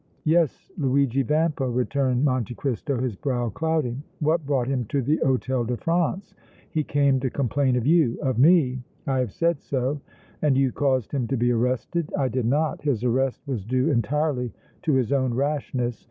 [0.23, 4.01] "Yes, Luigi Tampa," returned Monte Cristo, his brow clouding.
[4.19, 6.33] "What brought him to the Hôtel de France?"
[6.71, 10.01] "He came to complain of you!" "Of me?" "I have said so."
[10.41, 12.81] "And you caused him to be arrested?" "I did not.
[12.81, 14.51] His arrest was due entirely
[14.81, 15.99] to his own rashness.